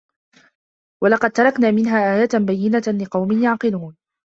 وَلَقَد 1.03 1.31
تَرَكنا 1.31 1.71
مِنها 1.71 2.13
آيَةً 2.19 2.45
بَيِّنَةً 2.45 2.83
لِقَومٍ 3.05 3.31
يَعقِلونَ 3.43 3.97